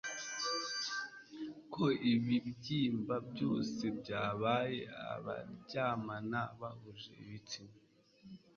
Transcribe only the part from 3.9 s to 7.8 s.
byabaye abaryamana bahuje ibitsina